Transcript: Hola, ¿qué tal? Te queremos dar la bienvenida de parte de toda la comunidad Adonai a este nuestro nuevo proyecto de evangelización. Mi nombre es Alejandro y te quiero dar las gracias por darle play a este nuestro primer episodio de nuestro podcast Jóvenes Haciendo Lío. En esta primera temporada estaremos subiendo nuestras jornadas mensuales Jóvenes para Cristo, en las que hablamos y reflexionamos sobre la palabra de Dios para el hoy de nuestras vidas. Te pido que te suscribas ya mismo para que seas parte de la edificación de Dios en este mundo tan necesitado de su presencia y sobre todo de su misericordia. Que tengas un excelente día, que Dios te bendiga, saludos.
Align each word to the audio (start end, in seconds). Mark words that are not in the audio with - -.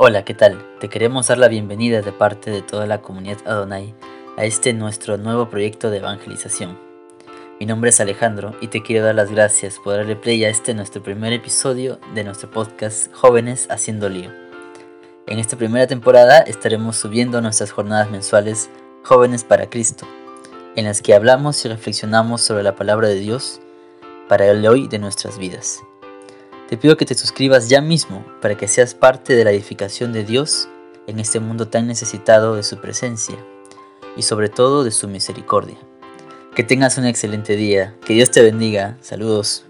Hola, 0.00 0.24
¿qué 0.24 0.32
tal? 0.32 0.64
Te 0.78 0.88
queremos 0.88 1.26
dar 1.26 1.38
la 1.38 1.48
bienvenida 1.48 2.02
de 2.02 2.12
parte 2.12 2.52
de 2.52 2.62
toda 2.62 2.86
la 2.86 3.02
comunidad 3.02 3.38
Adonai 3.44 3.96
a 4.36 4.44
este 4.44 4.72
nuestro 4.72 5.18
nuevo 5.18 5.50
proyecto 5.50 5.90
de 5.90 5.96
evangelización. 5.96 6.78
Mi 7.58 7.66
nombre 7.66 7.90
es 7.90 7.98
Alejandro 7.98 8.54
y 8.60 8.68
te 8.68 8.80
quiero 8.80 9.04
dar 9.04 9.16
las 9.16 9.28
gracias 9.28 9.80
por 9.82 9.96
darle 9.96 10.14
play 10.14 10.44
a 10.44 10.50
este 10.50 10.72
nuestro 10.72 11.02
primer 11.02 11.32
episodio 11.32 11.98
de 12.14 12.22
nuestro 12.22 12.48
podcast 12.48 13.12
Jóvenes 13.12 13.66
Haciendo 13.72 14.08
Lío. 14.08 14.30
En 15.26 15.40
esta 15.40 15.56
primera 15.56 15.88
temporada 15.88 16.42
estaremos 16.42 16.94
subiendo 16.94 17.40
nuestras 17.40 17.72
jornadas 17.72 18.08
mensuales 18.08 18.70
Jóvenes 19.02 19.42
para 19.42 19.68
Cristo, 19.68 20.06
en 20.76 20.84
las 20.84 21.02
que 21.02 21.12
hablamos 21.12 21.64
y 21.64 21.68
reflexionamos 21.68 22.40
sobre 22.40 22.62
la 22.62 22.76
palabra 22.76 23.08
de 23.08 23.16
Dios 23.16 23.60
para 24.28 24.46
el 24.46 24.64
hoy 24.64 24.86
de 24.86 25.00
nuestras 25.00 25.38
vidas. 25.38 25.82
Te 26.68 26.76
pido 26.76 26.98
que 26.98 27.06
te 27.06 27.14
suscribas 27.14 27.70
ya 27.70 27.80
mismo 27.80 28.26
para 28.42 28.54
que 28.56 28.68
seas 28.68 28.92
parte 28.92 29.34
de 29.34 29.42
la 29.42 29.52
edificación 29.52 30.12
de 30.12 30.22
Dios 30.22 30.68
en 31.06 31.18
este 31.18 31.40
mundo 31.40 31.68
tan 31.68 31.86
necesitado 31.86 32.56
de 32.56 32.62
su 32.62 32.78
presencia 32.78 33.36
y 34.18 34.22
sobre 34.22 34.50
todo 34.50 34.84
de 34.84 34.90
su 34.90 35.08
misericordia. 35.08 35.78
Que 36.54 36.64
tengas 36.64 36.98
un 36.98 37.06
excelente 37.06 37.56
día, 37.56 37.96
que 38.04 38.12
Dios 38.12 38.30
te 38.30 38.42
bendiga, 38.42 38.98
saludos. 39.00 39.64